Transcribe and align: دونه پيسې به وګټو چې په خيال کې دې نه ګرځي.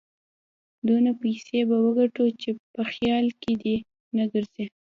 دونه 0.87 1.11
پيسې 1.21 1.59
به 1.69 1.77
وګټو 1.85 2.25
چې 2.41 2.49
په 2.73 2.81
خيال 2.91 3.25
کې 3.41 3.53
دې 3.61 3.75
نه 4.17 4.23
ګرځي. 4.31 4.65